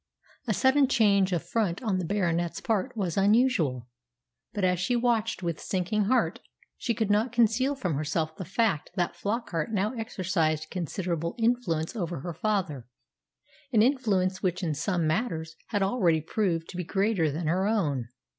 [0.47, 3.85] A sudden change of front on the Baronet's part was unusual;
[4.51, 6.39] but as she watched with sinking heart
[6.75, 12.21] she could not conceal from herself the fact that Flockart now exercised considerable influence over
[12.21, 12.87] her father
[13.71, 18.07] an influence which in some matters had already proved to be greater than her own.